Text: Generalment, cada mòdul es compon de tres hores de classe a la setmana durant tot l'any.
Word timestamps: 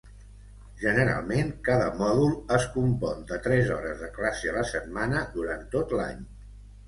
Generalment, 0.83 1.49
cada 1.67 1.89
mòdul 1.99 2.31
es 2.55 2.65
compon 2.77 3.21
de 3.33 3.39
tres 3.47 3.69
hores 3.75 4.01
de 4.05 4.09
classe 4.15 4.51
a 4.53 4.57
la 4.57 4.65
setmana 4.73 5.21
durant 5.37 5.65
tot 5.77 5.95
l'any. 6.01 6.25